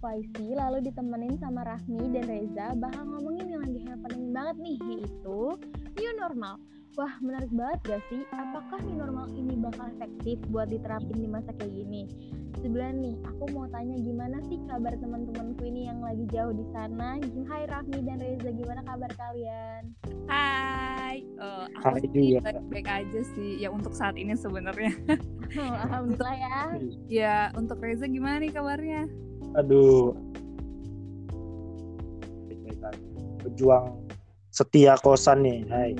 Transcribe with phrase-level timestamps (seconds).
[0.00, 4.76] aku Aisy, lalu ditemenin sama Rahmi dan Reza bakal ngomongin yang lagi happening banget nih,
[4.88, 5.40] yaitu
[6.00, 6.56] new normal.
[6.96, 8.24] Wah, menarik banget gak sih?
[8.32, 12.08] Apakah new normal ini bakal efektif buat diterapin di masa kayak gini?
[12.64, 17.20] Sebenarnya nih, aku mau tanya gimana sih kabar teman-temanku ini yang lagi jauh di sana?
[17.20, 19.82] Hai Rahmi dan Reza, gimana kabar kalian?
[20.32, 23.60] Hai, uh, aku sih baik-baik aja sih.
[23.60, 24.96] Ya untuk saat ini sebenarnya.
[25.60, 26.56] Oh, Alhamdulillah ya.
[27.04, 29.28] Ya, untuk Reza gimana nih kabarnya?
[29.58, 30.14] Aduh.
[33.40, 33.98] Pejuang
[34.52, 35.64] setia kosan nih.
[35.72, 35.92] Hai.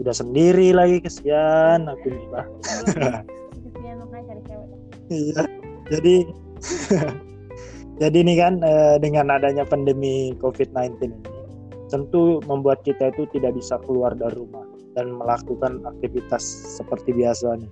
[0.00, 2.46] Udah sendiri lagi kesian aku nih, Pak.
[5.12, 5.42] Iya.
[5.92, 6.14] Jadi
[8.02, 11.20] Jadi ini kan eh, dengan adanya pandemi COVID-19 ini
[11.92, 14.64] tentu membuat kita itu tidak bisa keluar dari rumah
[14.96, 16.40] dan melakukan aktivitas
[16.80, 17.70] seperti biasa nih.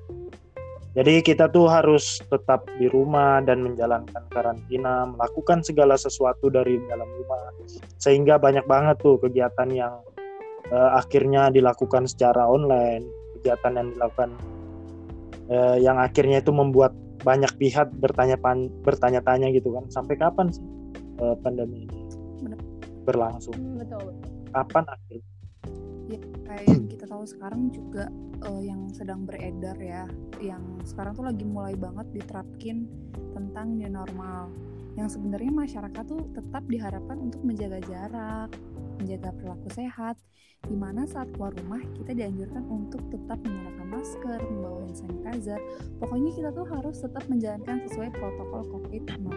[0.90, 7.06] Jadi kita tuh harus tetap di rumah dan menjalankan karantina, melakukan segala sesuatu dari dalam
[7.06, 7.54] rumah.
[8.02, 10.02] Sehingga banyak banget tuh kegiatan yang
[10.74, 13.06] uh, akhirnya dilakukan secara online,
[13.38, 14.30] kegiatan yang dilakukan
[15.46, 16.90] uh, yang akhirnya itu membuat
[17.22, 18.34] banyak pihak bertanya
[18.82, 20.64] bertanya-tanya gitu kan, sampai kapan sih
[21.22, 22.10] uh, pandemi ini
[23.06, 23.54] berlangsung?
[23.54, 24.10] Hmm, betul.
[24.50, 25.39] Kapan akhirnya?
[26.50, 28.10] Ya, kayak kita tahu sekarang juga
[28.42, 30.10] uh, yang sedang beredar ya,
[30.42, 32.90] yang sekarang tuh lagi mulai banget diterapkin
[33.30, 34.50] tentang new normal.
[34.98, 38.50] Yang sebenarnya masyarakat tuh tetap diharapkan untuk menjaga jarak,
[38.98, 40.18] menjaga perilaku sehat,
[40.66, 45.60] di mana saat keluar rumah kita dianjurkan untuk tetap menggunakan masker, membawa hand sanitizer.
[46.02, 49.30] Pokoknya kita tuh harus tetap menjalankan sesuai protokol COVID-19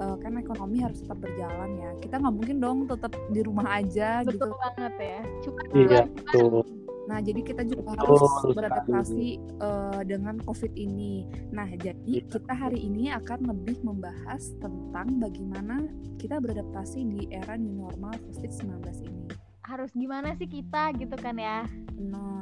[0.00, 1.90] uh, kan ekonomi harus tetap berjalan ya.
[2.00, 4.56] Kita nggak mungkin dong tetap di rumah aja betul gitu.
[4.56, 5.20] banget ya.
[5.44, 6.64] Cuma Iya, betul.
[7.10, 8.22] nah jadi kita juga Betul harus
[8.54, 9.28] beradaptasi
[9.58, 11.26] uh, dengan covid ini.
[11.50, 12.26] Nah jadi Iya.
[12.26, 15.84] kita hari ini akan lebih membahas tentang bagaimana
[16.22, 19.26] kita beradaptasi di era new normal covid-19 ini.
[19.66, 21.62] Harus gimana sih kita gitu kan ya?
[21.94, 22.39] Hmm,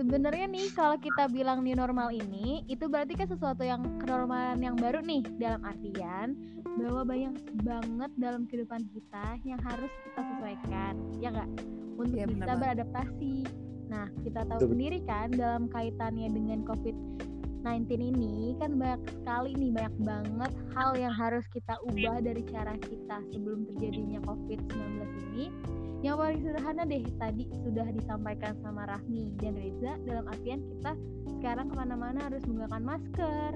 [0.00, 4.72] sebenarnya nih kalau kita bilang new normal ini itu berarti kan sesuatu yang kenormalan yang
[4.72, 6.40] baru nih dalam artian
[6.80, 11.50] bahwa banyak banget dalam kehidupan kita yang harus kita sesuaikan ya nggak
[12.00, 12.60] untuk benar bisa banget.
[12.64, 13.34] beradaptasi
[13.92, 14.70] nah kita tahu Betul.
[14.72, 16.96] sendiri kan dalam kaitannya dengan covid
[17.60, 22.74] 19 ini kan banyak sekali nih banyak banget hal yang harus kita ubah dari cara
[22.80, 24.80] kita sebelum terjadinya COVID-19
[25.32, 25.46] ini.
[26.00, 30.96] Yang paling sederhana deh tadi sudah disampaikan sama Rahmi dan Reza dalam artian kita
[31.36, 33.52] sekarang ke mana-mana harus menggunakan masker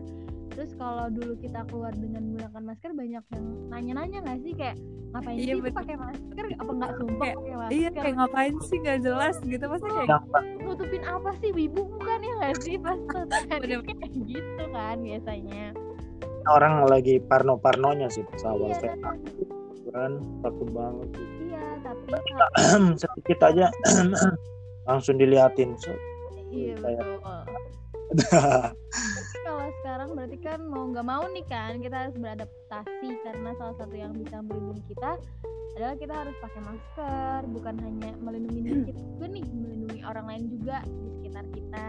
[0.53, 4.53] terus kalau dulu kita keluar dengan menggunakan masker banyak yang nanya-nanya nggak sih?
[4.53, 4.77] Kayak
[5.10, 6.44] ngapain Iya, sih pakai masker?
[6.59, 7.72] Apa nggak sumpah Kayak- pakai masker?
[7.72, 8.78] iya kayak ngapain sih?
[8.78, 9.65] Nggak jelas gitu.
[9.65, 10.22] Pasti kayak
[10.60, 11.50] nutupin apa sih?
[11.50, 12.75] Wibu bukan ya nggak sih?
[12.77, 12.99] Pas
[13.49, 13.81] kayak
[14.25, 15.65] gitu kan biasanya.
[16.44, 18.97] Orang lagi parno-parnonya sih pas awal iya saya
[19.94, 20.12] kan
[20.43, 21.06] takut banget.
[21.15, 21.33] Gitu.
[21.49, 22.10] iya tapi
[23.00, 23.66] sedikit aja
[24.88, 25.72] langsung diliatin.
[25.78, 25.94] So,
[26.50, 27.15] iya betul
[29.44, 33.94] kalau sekarang berarti kan mau nggak mau nih kan kita harus beradaptasi karena salah satu
[33.94, 35.21] yang bisa melindungi kita
[35.77, 40.44] adalah kita harus pakai masker bukan hanya melindungi diri kita juga nih melindungi orang lain
[40.49, 41.87] juga di sekitar kita.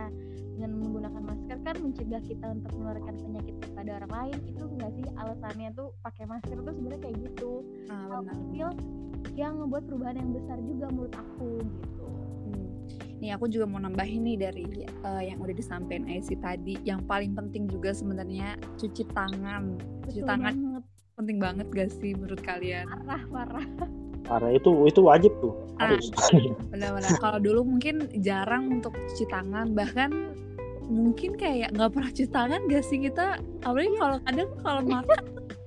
[0.56, 4.38] Dengan menggunakan masker kan mencegah kita untuk menularkan penyakit kepada orang lain.
[4.48, 7.52] Itu enggak sih alasannya tuh pakai masker tuh sebenarnya kayak gitu?
[7.92, 8.68] Ah, hal kecil
[9.36, 12.05] yang ngebuat perubahan yang besar juga menurut aku gitu.
[13.26, 16.78] Nih aku juga mau nambahin nih dari eh, yang udah disampaikan Aisy tadi.
[16.86, 19.82] Yang paling penting juga sebenarnya cuci tangan.
[20.06, 20.84] Cuci Betul tangan banget
[21.16, 22.86] penting banget gak sih menurut kalian?
[22.86, 23.68] parah parah
[24.28, 25.90] parah itu itu wajib tuh Ah.
[25.90, 26.14] harus
[26.70, 27.18] Benar-benar.
[27.18, 30.38] Kalau dulu mungkin jarang untuk cuci tangan, bahkan
[30.86, 33.42] mungkin kayak nggak pernah cuci tangan gak sih kita?
[33.66, 35.20] Apalagi kalau kadang kalau makan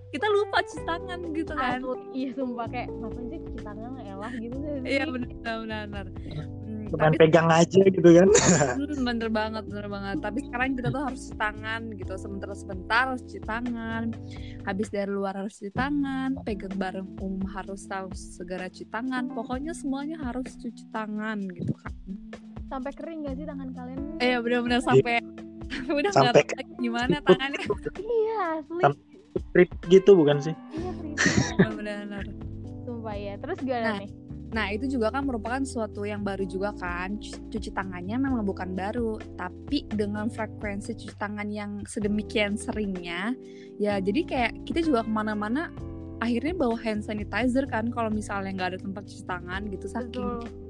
[0.08, 1.80] kita lupa cuci tangan gitu kan?
[1.82, 6.06] Asli, iya sumpah kayak ngapain sih cuci tangan elah gitu sih Iya benar-benar.
[6.06, 6.57] Hmm,
[6.88, 8.28] cuman tapi pegang aja gitu kan
[8.68, 10.16] Hmm, bener banget, bener banget.
[10.18, 12.12] Tapi sekarang kita tuh harus cuci tangan gitu.
[12.14, 14.04] Sebentar-sebentar harus cuci tangan.
[14.62, 16.30] Habis dari luar harus cuci tangan.
[16.42, 19.28] Pegang bareng um harus tahu segera cuci tangan.
[19.28, 21.92] Pokoknya semuanya harus cuci tangan gitu kan.
[22.64, 25.24] sampai kering gak sih tangan kalian Eh bener-bener sampai
[25.88, 27.60] udah nggak Sampai tahu lagi gimana tangannya.
[27.98, 28.84] iya asli
[29.48, 31.20] trip gitu bukan sih iya serius
[31.56, 32.24] Bener-bener.
[32.82, 34.10] sumpah ya terus gimana Nah, nih
[34.48, 37.20] Nah itu juga kan merupakan suatu yang baru juga kan.
[37.20, 43.36] Cu- Cuci tangannya memang bukan baru Tapi dengan frekuensi cuci tangan yang sedemikian seringnya
[43.76, 45.72] Ya jadi kayak kita juga ke mana-mana
[46.18, 50.66] Akhirnya bawa hand sanitizer kan Kalau misalnya nggak ada tempat cuci tangan gitu Saking betul.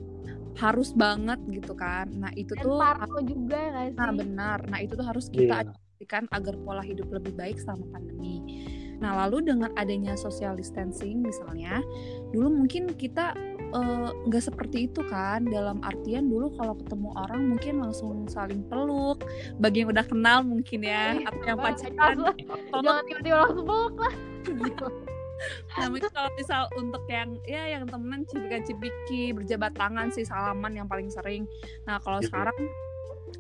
[0.58, 2.10] harus banget gitu kan.
[2.19, 3.94] Nah itu dan tuh parno juga gak sih?
[3.94, 4.58] Nah benar.
[4.66, 8.66] Nah itu tuh harus kita memastikan agar pola hidup lebih baik selama pandemi.
[8.98, 11.78] Nah, lalu dengan adanya social distancing misalnya,
[12.34, 13.31] dulu mungkin kita
[14.29, 15.44] nggak uh, seperti itu kan.
[15.47, 19.25] Dalam artian dulu kalau ketemu orang mungkin langsung saling peluk.
[19.61, 22.17] Bagi yang udah kenal mungkin ya iya, atau yang pacaran.
[22.73, 24.15] Jangan tiba-tiba langsung peluk lah.
[25.79, 30.91] Nah mungkin kalau misal untuk yang ya yang temenan cipika-cipiki berjabat tangan sih salaman yang
[30.91, 31.47] paling sering.
[31.87, 32.35] Nah kalau gitu.
[32.35, 32.59] sekarang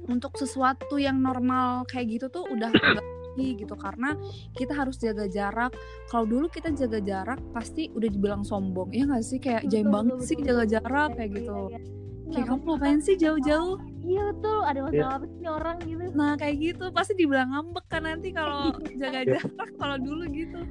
[0.06, 2.70] untuk sesuatu yang normal kayak gitu tuh udah
[3.38, 3.74] lagi gitu.
[3.78, 4.10] Karena
[4.58, 5.72] kita harus jaga jarak.
[6.10, 8.90] Kalau dulu kita jaga jarak pasti udah dibilang sombong.
[8.90, 9.38] Ya nggak sih?
[9.38, 11.70] Kayak jaim banget sih jaga jarak kayak gitu.
[11.70, 12.34] iya, iya.
[12.34, 13.76] kayak kamu ngapain sih jauh-jauh?
[14.04, 14.58] Iya betul.
[14.66, 15.16] Ada masalah yeah.
[15.16, 16.04] apa sih orang gitu?
[16.12, 16.84] Nah kayak gitu.
[16.90, 19.38] Pasti dibilang ngambek kan nanti kalau jaga iya.
[19.38, 20.60] jarak kalau dulu gitu.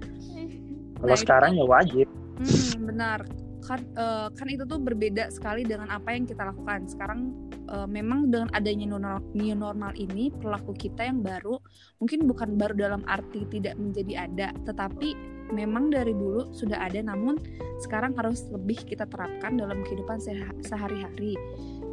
[0.97, 2.09] Kalau nah, sekarang ya wajib.
[2.41, 6.87] Hmm, benar kan uh, kan itu tuh berbeda sekali dengan apa yang kita lakukan.
[6.87, 7.35] Sekarang
[7.67, 11.59] uh, memang dengan adanya new normal ini perilaku kita yang baru
[11.99, 17.39] mungkin bukan baru dalam arti tidak menjadi ada tetapi memang dari dulu sudah ada namun
[17.83, 20.19] sekarang harus lebih kita terapkan dalam kehidupan
[20.63, 21.35] sehari-hari.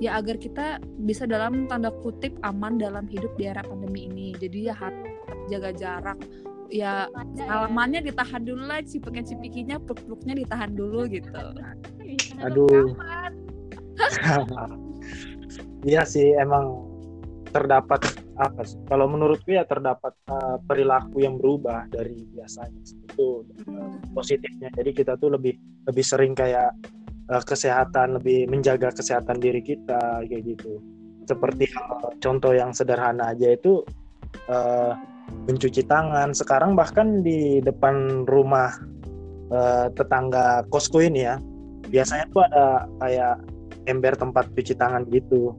[0.02, 4.34] Ya agar kita bisa dalam tanda kutip aman dalam hidup di era pandemi ini.
[4.34, 5.06] Jadi ya harus
[5.50, 6.18] jaga jarak
[6.72, 11.32] ya salamannya ditahan dulu lah cipika cipikinya peluk-peluknya ditahan dulu gitu.
[12.42, 12.94] Aduh.
[15.84, 16.80] Iya sih emang
[17.52, 18.02] terdapat
[18.34, 24.72] apa sih kalau menurutku ya terdapat uh, perilaku yang berubah dari biasanya itu uh, positifnya.
[24.74, 25.54] Jadi kita tuh lebih
[25.86, 26.72] lebih sering kayak
[27.30, 30.82] uh, kesehatan lebih menjaga kesehatan diri kita kayak gitu.
[31.28, 33.84] Seperti uh, contoh yang sederhana aja itu
[34.48, 34.96] uh,
[35.44, 36.32] mencuci tangan.
[36.32, 38.72] Sekarang bahkan di depan rumah
[39.52, 41.36] uh, tetangga kosku ini ya,
[41.88, 43.34] biasanya tuh ada kayak
[43.84, 45.52] ember tempat cuci tangan gitu.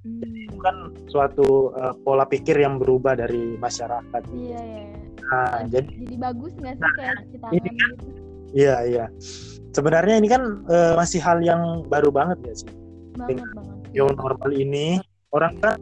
[0.00, 4.22] Jadi itu kan suatu uh, pola pikir yang berubah dari masyarakat.
[4.32, 4.84] Iya, iya.
[5.30, 8.06] Nah, jadi jadi bagus nggak sih nah, kayak cuci tangan ini kan, gitu?
[8.50, 9.04] Iya, iya.
[9.70, 12.70] Sebenarnya ini kan uh, masih hal yang baru banget ya sih.
[13.14, 13.76] Banget, banget.
[13.92, 14.86] Yang normal ini
[15.30, 15.76] orang kan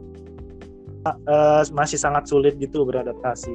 [1.29, 3.53] uh, masih sangat sulit gitu beradaptasi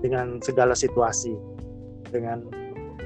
[0.00, 1.36] dengan segala situasi
[2.10, 2.48] dengan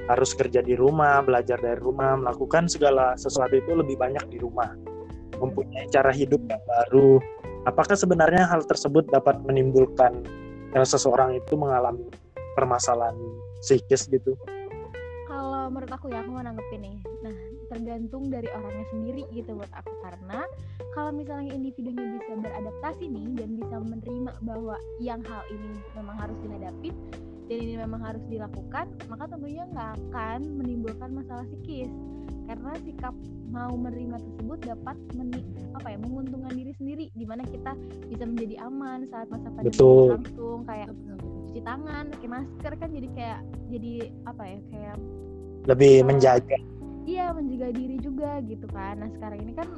[0.05, 4.69] harus kerja di rumah, belajar dari rumah, melakukan segala sesuatu itu lebih banyak di rumah,
[5.41, 7.17] mempunyai cara hidup yang baru.
[7.65, 10.21] Apakah sebenarnya hal tersebut dapat menimbulkan
[10.85, 12.05] seseorang itu mengalami
[12.53, 13.17] permasalahan
[13.65, 14.37] psikis gitu?
[15.65, 16.97] Kalau menurut aku ya, aku mau nanggepin nih.
[17.25, 17.37] Nah,
[17.73, 19.97] tergantung dari orangnya sendiri gitu buat aku.
[20.05, 20.45] Karena
[20.93, 26.37] kalau misalnya individunya bisa beradaptasi nih dan bisa menerima bahwa yang hal ini memang harus
[26.45, 26.93] dihadapi
[27.49, 31.89] dan ini memang harus dilakukan maka tentunya nggak akan menimbulkan masalah psikis.
[32.45, 33.17] Karena sikap
[33.49, 35.41] mau menerima tersebut dapat meni
[35.73, 37.73] apa ya menguntungkan diri sendiri di mana kita
[38.05, 39.81] bisa menjadi aman saat masa pandemi
[40.13, 40.93] langsung kayak
[41.49, 43.39] cuci tangan pakai masker kan jadi kayak
[43.73, 43.93] jadi
[44.29, 44.97] apa ya kayak
[45.65, 46.57] lebih uh, menjaga.
[47.05, 49.01] Iya menjaga diri juga gitu kan.
[49.01, 49.69] Nah sekarang ini kan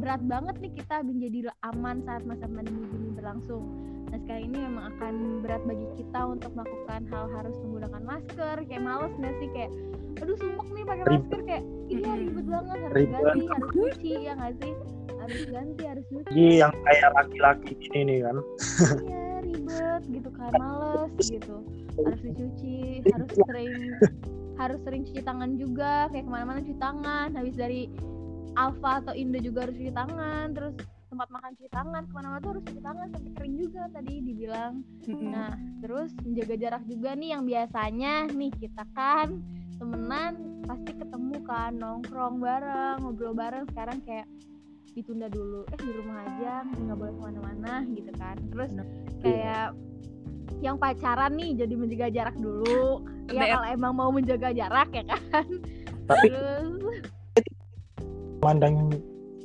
[0.00, 3.64] berat banget nih kita menjadi aman saat masa pandemi ini berlangsung.
[4.08, 5.14] Nah sekarang ini memang akan
[5.44, 8.56] berat bagi kita untuk melakukan hal harus menggunakan masker.
[8.66, 9.48] Kayak males nggak sih?
[9.52, 9.70] Kayak
[10.22, 11.40] aduh sumpuk nih pakai masker.
[11.44, 13.20] Kayak iya ribet banget harus ribet.
[13.20, 14.72] ganti harus cuci ya nggak sih?
[15.14, 18.36] Harus ganti harus cuci iya yang kayak laki-laki ini nih kan.
[19.04, 21.56] Iya ribet gitu kan males gitu.
[21.98, 23.72] Harus dicuci harus sering
[24.54, 27.90] harus sering cuci tangan juga kayak ke mana-mana cuci tangan habis dari
[28.54, 30.74] Alfa atau Indo juga harus cuci tangan terus
[31.10, 34.72] tempat makan cuci tangan ke mana-mana tuh harus cuci tangan sampai kering juga tadi dibilang.
[35.06, 35.30] Mm-hmm.
[35.30, 39.28] nah terus menjaga jarak juga nih yang biasanya nih kita kan
[39.78, 40.32] temenan
[40.64, 44.26] pasti ketemu kan nongkrong bareng ngobrol bareng sekarang kayak
[44.94, 48.36] ditunda dulu eh di rumah aja nggak boleh ke mana-mana gitu kan.
[48.50, 48.70] Terus
[49.22, 49.74] kayak
[50.62, 53.02] yang pacaran nih jadi menjaga jarak dulu
[53.32, 55.46] ya kalau emang mau menjaga jarak ya kan.
[56.04, 57.00] Tapi terus
[58.44, 58.92] pandang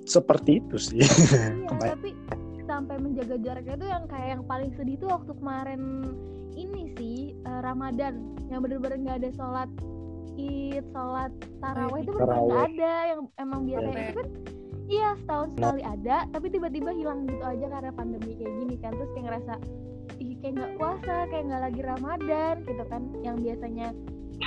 [0.04, 1.00] seperti itu sih.
[1.00, 2.12] Iya, tapi
[2.68, 5.82] sampai menjaga jaraknya itu yang kayak yang paling sedih tuh waktu kemarin
[6.54, 7.16] ini sih
[7.48, 8.36] uh, Ramadan.
[8.52, 9.70] Yang bener-bener nggak ada sholat
[10.40, 11.32] id sholat
[11.64, 12.94] taraweh itu bener nggak ada.
[13.16, 14.28] Yang emang biasanya itu kan
[14.90, 15.54] iya setahun nah.
[15.54, 18.92] sekali ada tapi tiba-tiba hilang gitu aja karena pandemi kayak gini kan.
[18.98, 19.54] Terus kayak ngerasa
[20.18, 23.02] ih kayak nggak puasa kayak nggak lagi ramadan gitu kan.
[23.22, 23.88] Yang biasanya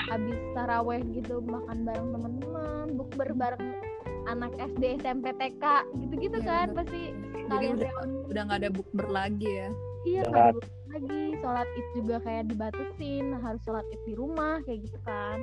[0.09, 3.65] habis taraweh gitu makan bareng teman-teman bukber bareng
[4.31, 5.65] anak SD SMP TK
[5.99, 7.13] gitu-gitu ya, kan pasti
[7.51, 7.93] jadi udah
[8.31, 9.69] udah nggak ada bukber lagi ya?
[10.03, 10.55] Iya kan
[10.93, 11.23] lagi.
[11.41, 15.41] Sholat id juga kayak dibatasin harus sholat id di rumah kayak gitu kan.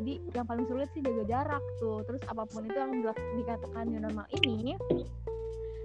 [0.00, 2.00] Jadi yang paling sulit sih jaga jarak tuh.
[2.08, 2.92] Terus apa pun itu yang
[3.36, 4.72] dikatakan new normal ini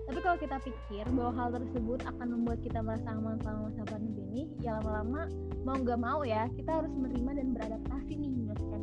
[0.08, 4.24] tapi kalau kita pikir bahwa hal tersebut akan membuat kita merasa aman selama masa pandemi
[4.32, 5.28] ini ya lama-lama
[5.68, 8.82] mau nggak mau ya kita harus menerima dan beradaptasi nih menyesuaikan,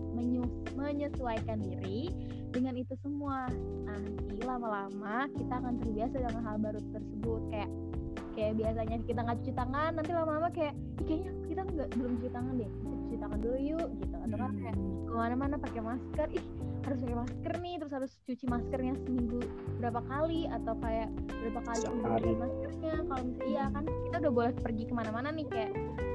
[0.77, 2.13] menyesuaikan diri
[2.53, 3.49] dengan itu semua
[3.89, 7.71] nanti lama-lama kita akan terbiasa dengan hal baru tersebut kayak
[8.35, 10.75] kayak biasanya kita nggak cuci tangan nanti lama-lama kayak
[11.09, 14.53] kayaknya kita nggak belum cuci tangan deh kita cuci tangan dulu yuk gitu atau kan
[14.61, 15.07] kayak Hmm.
[15.07, 16.45] ke mana-mana pakai masker ih
[16.85, 19.41] harus pakai masker nih terus harus cuci maskernya seminggu
[19.81, 22.03] berapa kali atau kayak berapa kali Sehari.
[22.05, 25.73] ganti maskernya kalau misalnya iya kan kita udah boleh pergi ke mana-mana nih kayak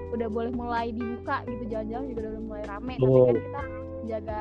[0.10, 3.26] udah boleh mulai dibuka gitu jalan-jalan juga udah mulai rame tapi Betul.
[3.26, 3.64] kan kita
[4.10, 4.40] jaga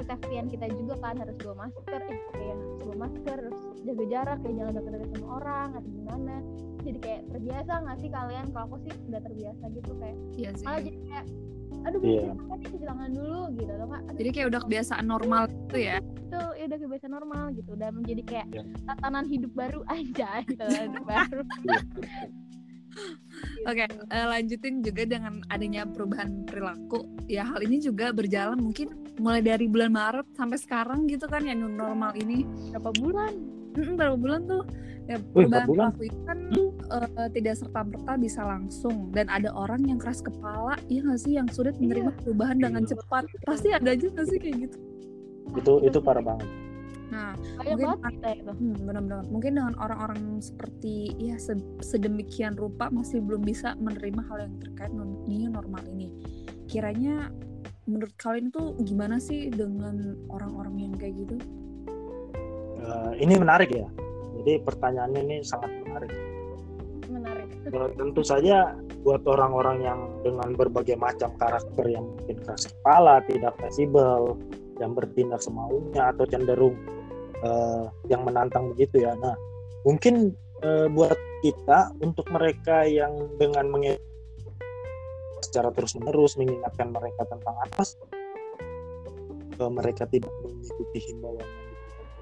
[0.00, 4.38] kesehatan kita juga kan harus bawa masker eh kayak harus bawa masker harus jaga jarak
[4.42, 6.34] kayak jangan deket-deket sama orang atau gimana
[6.80, 10.64] jadi kayak terbiasa nggak sih kalian kalau aku sih udah terbiasa gitu kayak Iya sih.
[10.64, 11.26] malah jadi kayak
[11.80, 12.22] aduh Iya.
[12.22, 12.34] yeah.
[12.50, 15.96] nih cuci tangan dulu gitu nggak aduh Jadi kayak udah kebiasaan normal gitu ya.
[16.00, 18.62] itu ya udah kebiasaan normal gitu udah menjadi kayak Iya.
[18.86, 21.40] tatanan hidup baru aja gitu hidup baru
[23.62, 24.02] Oke, Gitu.
[24.10, 27.06] eh, lanjutin juga dengan adanya perubahan perilaku.
[27.26, 31.54] Ya hal ini juga berjalan mungkin mulai dari bulan Maret sampai sekarang gitu kan ya
[31.54, 32.42] new normal ini.
[32.74, 33.32] berapa bulan
[33.70, 34.66] Mm-mm, berapa bulan tuh?
[35.06, 36.38] Ya, Wih, perubahan perilaku itu kan
[36.90, 41.38] eh, tidak serta merta bisa langsung dan ada orang yang keras kepala, ya nggak sih
[41.38, 42.98] yang sulit menerima perubahan dengan Iya.
[42.98, 43.24] cepat.
[43.46, 44.78] Pasti ada aja nggak sih kayak gitu.
[45.50, 46.46] itu itu parah banget
[47.10, 49.22] Nah, banyak mungkin banget kita itu Hmm, benar-benar.
[49.26, 54.94] Mungkin dengan orang-orang seperti ya se- sedemikian rupa masih belum bisa menerima hal yang terkait
[54.94, 56.14] new normal ini.
[56.70, 57.34] Kiranya
[57.90, 61.34] menurut kalian itu gimana sih dengan orang-orang yang kayak gitu?
[62.78, 63.90] Eh, ini menarik ya
[64.40, 66.14] jadi pertanyaannya ini sangat menarik
[67.68, 68.72] Eh, tentu saja
[69.04, 74.40] buat orang-orang yang dengan berbagai macam karakter yang mungkin keras kepala, tidak fleksibel,
[74.80, 76.72] yang bertindak semaunya atau cenderung
[77.44, 79.12] eh, yang menantang begitu ya.
[79.20, 79.36] Nah,
[79.84, 80.32] mungkin
[80.64, 83.68] eh, buat kita untuk mereka yang dengan
[85.44, 87.82] secara terus-menerus mengingatkan mereka tentang apa
[89.60, 91.48] eh, mereka tidak mengikuti himbauan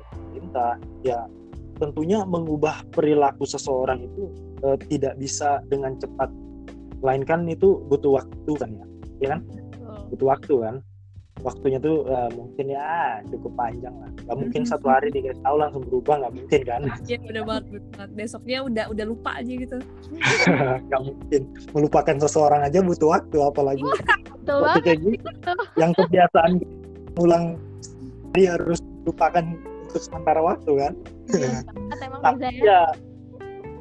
[0.09, 0.75] pemerintah,
[1.07, 1.31] ya
[1.79, 4.31] tentunya mengubah perilaku seseorang itu
[4.67, 6.29] eh, tidak bisa dengan cepat.
[6.99, 8.87] Melainkan itu butuh waktu kan ya
[9.23, 9.41] ya kan?
[10.11, 10.77] Butuh waktu kan?
[11.39, 14.11] Waktunya tuh eh, mungkin ya cukup panjang lah.
[14.27, 16.81] Nggak mungkin satu hari dikasih tahu langsung berubah nggak mungkin kan?
[17.11, 17.65] Ya udah banget.
[18.19, 19.79] Besoknya udah udah lupa aja gitu.
[20.91, 21.43] nggak mungkin.
[21.71, 23.87] Melupakan seseorang aja butuh waktu apalagi
[24.49, 25.29] betul waktu kayak gitu.
[25.77, 26.53] yang kebiasaan
[27.21, 27.61] ulang
[28.33, 29.45] dia harus lupakan
[29.87, 30.93] untuk sementara waktu kan?
[30.99, 32.63] Iya banget emang tapi Reza ya.
[32.65, 32.83] ya.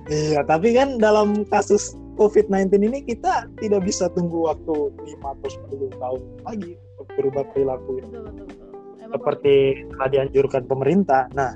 [0.08, 6.02] Iya tapi kan dalam kasus COVID-19 ini kita tidak bisa tunggu waktu 5 atau 10
[6.02, 8.68] tahun lagi untuk berubah perilaku betul betul betul.
[8.98, 9.56] Emang seperti
[9.96, 11.24] telah dianjurkan pemerintah.
[11.32, 11.56] Nah,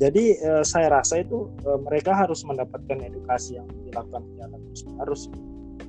[0.00, 5.22] jadi eh, saya rasa itu eh, mereka harus mendapatkan edukasi yang dilakukan secara terus-menerus.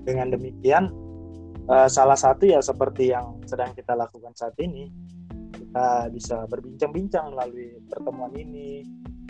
[0.03, 0.91] Dengan demikian,
[1.71, 4.91] eh, salah satu ya seperti yang sedang kita lakukan saat ini,
[5.71, 8.83] kita bisa berbincang-bincang melalui pertemuan ini,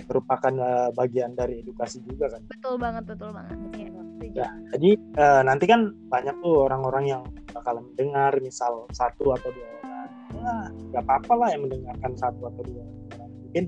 [0.10, 2.42] merupakan eh, bagian dari edukasi juga kan.
[2.50, 4.02] betul banget betul banget setuju.
[4.34, 7.22] Ya, jadi eh, nanti kan banyak tuh orang-orang yang
[7.54, 10.10] bakalan mendengar, misal satu atau dua orang.
[10.34, 10.56] Ya,
[10.90, 13.30] nggak apa-apa lah yang mendengarkan satu atau dua orang.
[13.46, 13.66] Mungkin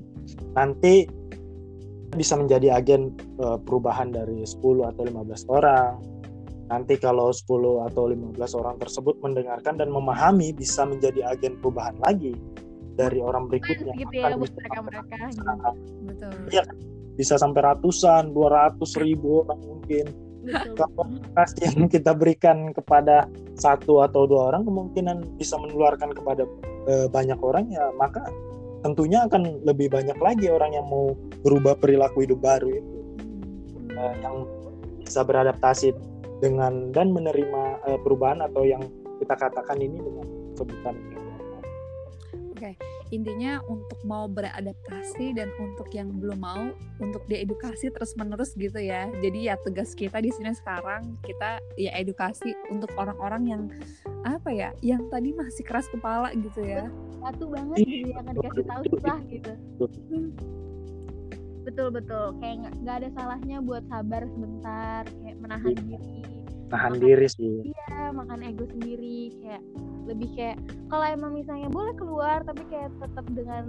[0.58, 1.06] nanti
[2.18, 5.94] bisa menjadi agen eh, perubahan dari 10 atau 15 orang.
[6.64, 12.32] Nanti kalau 10 atau 15 orang tersebut mendengarkan dan memahami bisa menjadi agen perubahan lagi
[12.94, 13.92] dari orang berikutnya.
[13.98, 15.42] gitu ya buat mereka-mereka gitu.
[15.42, 15.78] sampai-
[16.08, 16.32] Betul.
[16.50, 16.64] Iya.
[17.14, 20.04] bisa sampai ratusan, 200 ribu orang mungkin
[20.44, 26.42] betul kalau edukasi yang kita berikan kepada satu atau dua orang kemungkinan bisa menularkan kepada
[26.90, 28.26] eh, banyak orang ya maka
[28.82, 32.96] tentunya akan lebih banyak lagi orang yang mau berubah perilaku hidup baru itu
[33.94, 34.44] eh, yang
[35.00, 35.94] bisa beradaptasi
[36.42, 38.82] dengan dan menerima eh, perubahan atau yang
[39.22, 40.26] kita katakan ini dengan
[40.58, 41.62] sebutan new normal.
[43.14, 46.64] intinya untuk mau beradaptasi dan untuk yang belum mau
[46.98, 49.06] untuk diedukasi terus menerus gitu ya.
[49.22, 53.62] Jadi ya tugas kita di sini sekarang kita ya edukasi untuk orang-orang yang
[54.26, 56.90] apa ya yang tadi masih keras kepala gitu ya.
[57.22, 59.52] Satu banget Iya, gitu ya kan dikasih tahu susah gitu.
[61.64, 61.88] Betul.
[61.96, 65.02] Betul kayak nggak ada salahnya buat sabar sebentar
[65.44, 65.82] menahan Iya.
[65.84, 66.20] diri
[66.64, 67.56] Tahan diri sih.
[67.62, 69.62] iya makan ego sendiri kayak
[70.04, 70.56] lebih kayak
[70.88, 73.64] kalau emang misalnya boleh keluar tapi kayak tetap dengan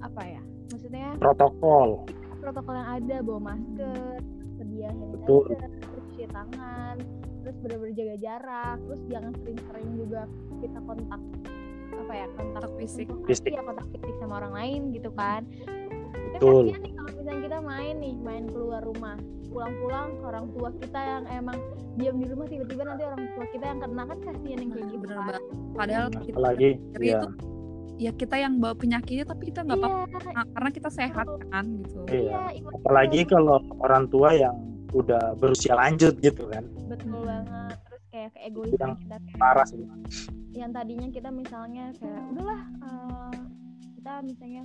[0.00, 2.08] apa ya maksudnya Protokol.
[2.40, 4.18] protokol yang ada bawa masker
[4.56, 6.96] sedia sanitizer, terus cuci tangan
[7.40, 10.20] terus benar-benar jaga jarak terus jangan sering-sering juga
[10.58, 11.20] kita kontak
[11.92, 13.08] apa ya kontak fisik.
[13.24, 13.50] Fisik.
[13.50, 15.44] iya kontak fisik sama orang lain gitu kan
[16.32, 16.64] Betul.
[16.64, 21.00] kasihan nih kalau misalnya kita main nih main keluar rumah pulang-pulang ke orang tua kita
[21.00, 21.58] yang emang
[21.92, 24.98] diam di rumah tiba-tiba nanti orang tua kita yang kena kan kasihan yang kayak gitu
[25.00, 25.42] Bener kan banget.
[25.74, 27.28] Padahal Nah, kita apalagi sendiri ya itu
[28.00, 31.98] ya kita yang bawa penyakitnya tapi kita nggak apa-apa iya karena kita sehat kan gitu.
[32.08, 32.40] Iya.
[32.56, 34.56] iya apalagi kalau orang tua yang
[34.90, 37.28] udah berusia lanjut gitu kan betul Hmm.
[37.28, 39.78] banget terus kayak keegoisan yang kita kayak parah sih
[40.52, 43.36] yang tadinya kita misalnya kayak udahlah eh,
[43.94, 44.64] kita misalnya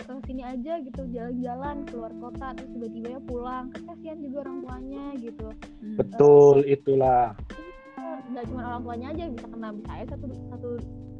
[0.00, 3.64] ke sini aja gitu jalan-jalan keluar kota terus tiba-tiba ya pulang.
[3.70, 5.46] Kan kasihan juga orang tuanya gitu.
[5.80, 5.96] Hmm.
[5.96, 7.32] betul itulah.
[8.30, 10.68] nggak cuma orang tuanya aja bisa kena bisa aja satu satu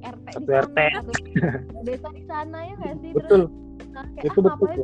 [0.01, 0.79] RT Satu di sana RT.
[0.95, 1.13] satu
[1.87, 3.11] desa di sana ya nggak sih?
[3.13, 3.41] Betul.
[3.43, 4.81] terus nah, kayak itu ah, betul ngapain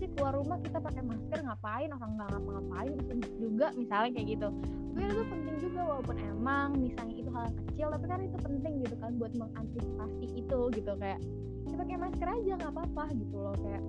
[0.00, 1.88] sih keluar rumah kita pakai masker ngapain?
[1.92, 2.92] Orang nggak ngapa-ngapain
[3.36, 4.48] juga misalnya kayak gitu.
[4.90, 8.72] Tapi itu penting juga walaupun emang misalnya itu hal yang kecil tapi kan itu penting
[8.80, 10.92] gitu kan buat mengantisipasi itu gitu.
[10.96, 11.20] Kayak
[11.68, 13.54] ya pakai masker aja nggak apa-apa gitu loh.
[13.60, 13.82] Kayak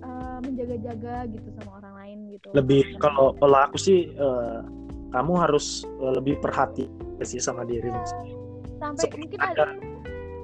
[0.00, 2.48] eh, menjaga-jaga gitu sama orang lain gitu.
[2.54, 4.58] Lebih kalau kalau aku sih eh,
[5.10, 6.86] kamu harus eh, lebih perhati
[7.22, 8.04] sih sama diri Iya.
[8.06, 8.36] sendiri
[8.76, 9.66] sampai Seperti mungkin ada- ada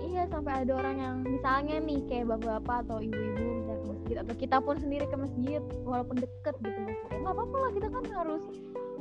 [0.02, 3.48] iya sampai ada orang yang misalnya nih kayak bapak-bapak atau ibu-ibu
[4.12, 7.88] masjid atau kita pun sendiri ke masjid walaupun deket gitu masjidnya nggak apa-apa lah kita
[7.88, 8.44] kan harus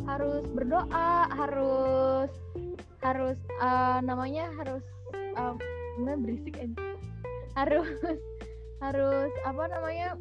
[0.07, 2.31] harus berdoa harus
[3.03, 4.83] harus eh, namanya harus
[5.99, 6.79] bener berisik aja
[7.59, 7.91] harus
[8.79, 10.15] harus apa namanya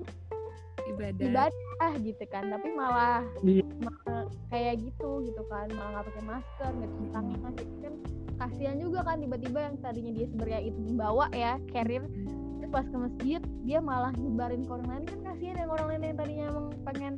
[0.90, 1.22] Ibadah.
[1.22, 3.62] ibadah gitu kan tapi malah, Iya.
[3.78, 7.94] malah kayak gitu gitu kan malah nggak pakai masker nggak cuci tangan jadi kan
[8.42, 12.39] kasihan juga kan tiba-tiba yang tadinya dia sebenarnya itu membawa ya carrier terus
[12.70, 15.04] pas ke masjid dia malah nyebarin ke orang lain.
[15.06, 17.14] Kan kasihan yang orang lain yang tadinya emang pengen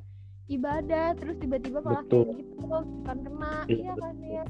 [0.50, 2.40] ibadah terus tiba-tiba malah kayak Betul.
[2.40, 2.64] gitu
[3.06, 3.54] kan kena.
[3.68, 4.48] Iya, iya kasihan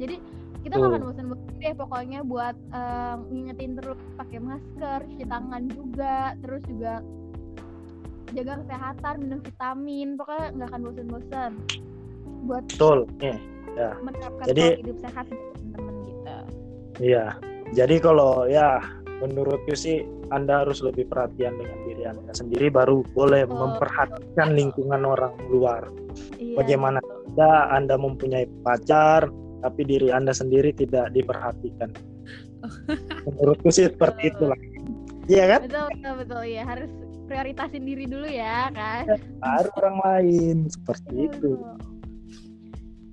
[0.00, 0.16] jadi
[0.60, 6.36] kita nggak akan bosan-bosan deh pokoknya buat eh, ngingetin terus pakai masker cuci tangan juga
[6.44, 6.94] terus juga
[8.30, 10.08] jaga kesehatan minum vitamin.
[10.14, 11.52] Pokoknya nggak akan bosan-bosan
[12.44, 13.36] buat betul nih
[14.00, 16.36] menerapkan Jadi- hidup sehat teman-teman gitu
[17.00, 17.24] iya
[17.72, 18.80] jadi kalau ya
[19.20, 20.02] menurutku sih
[20.32, 23.56] anda harus lebih perhatian dengan diri anda sendiri baru boleh Betul.
[23.56, 25.82] memperhatikan lingkungan orang luar.
[26.40, 26.98] Iya, Bagaimana?
[27.38, 29.30] ya anda mempunyai pacar
[29.60, 31.92] tapi diri anda sendiri tidak diperhatikan.
[33.28, 34.56] Menurutku sih seperti itulah.
[35.28, 35.60] Iya kan?
[35.68, 36.42] Betul betul betul.
[36.48, 36.90] Ya harus
[37.28, 39.04] prioritasin diri dulu ya kan?
[39.38, 40.56] Baru orang lain.
[40.66, 41.52] Seperti Iya, itu.
[41.60, 41.78] Betul.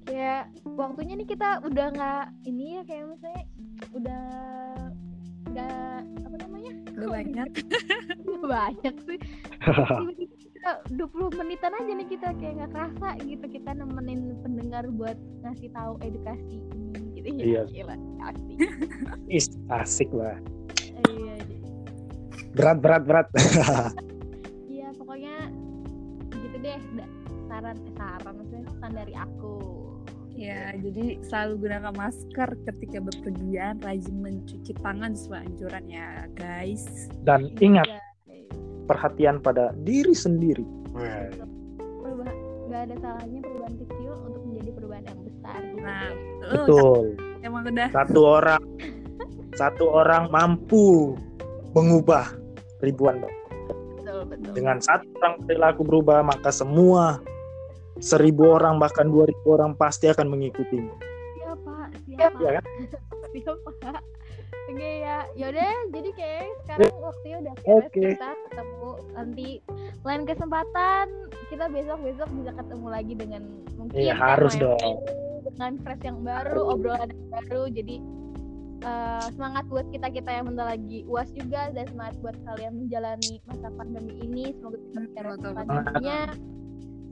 [0.07, 0.43] kayak
[0.79, 3.43] waktunya nih kita udah nggak ini ya kayak misalnya
[3.91, 4.23] udah
[5.57, 6.71] nggak apa namanya?
[6.93, 7.49] Udah banyak.
[8.29, 9.17] Udah banyak sih.
[9.57, 15.17] Tiba-tiba kita 20 menitan aja nih kita kayak nggak kerasa gitu kita nemenin pendengar buat
[15.41, 17.41] ngasih tahu edukasi ini gitu ya.
[17.41, 17.61] Iya.
[17.73, 18.57] gila asik.
[19.27, 20.37] Is, asik lah.
[21.09, 21.65] Iya jadi-
[22.53, 23.27] berat berat berat.
[24.67, 25.35] Iya pokoknya
[26.31, 26.79] gitu deh
[27.49, 29.55] saran eh, saran maksudnya pesan dari aku
[30.37, 36.85] Ya, jadi selalu gunakan masker ketika berpergian, rajin mencuci tangan sesuai anjuran ya, guys.
[37.25, 38.49] dan ingat Iya, guys.
[38.85, 40.61] perhatian pada diri sendiri.
[40.93, 42.35] Perubahan
[42.69, 46.13] nggak ada salahnya perubahan kecil untuk menjadi perubahan yang besar gitu Nah, deh.
[46.13, 47.03] lu betul.
[47.41, 47.89] Emang udah.
[47.89, 48.61] Satu orang
[49.57, 51.17] satu orang mampu
[51.73, 52.29] mengubah
[52.79, 53.25] ribuan
[53.97, 54.51] betul betul.
[54.53, 57.17] Dengan satu orang perilaku berubah maka semua
[57.99, 60.95] seribu orang bahkan dua ribu orang pasti akan mengikutinya
[61.37, 62.65] siapa siapa ya kan?
[63.37, 63.69] Siapa
[64.67, 65.17] oke ya.
[65.37, 68.01] Yaudah jadi kayak sekarang waktunya udah beres Oke.
[68.11, 69.47] kita ketemu nanti
[70.03, 71.05] lain kesempatan.
[71.47, 73.41] Kita besok besok bisa ketemu lagi dengan
[73.79, 74.95] mungkin Iya, tema harus yang dong.
[75.47, 77.63] dengan fresh yang baru obrolan yang baru.
[77.71, 77.95] Jadi
[78.83, 83.33] eh, semangat buat kita kita yang bentar lagi uas juga dan semangat buat kalian menjalani
[83.47, 84.45] masa pandemi ini.
[84.59, 85.51] Semoga kita betul.
[85.55, 86.19] pandeminya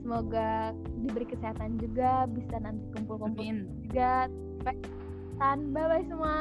[0.06, 0.70] semoga
[1.02, 3.42] diberi kesehatan juga bisa nanti kumpul-kumpul
[3.90, 4.30] juga.
[4.62, 4.78] Bye
[5.74, 6.38] bye semua.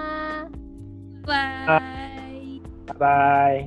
[1.26, 2.62] Bye.
[3.02, 3.66] bye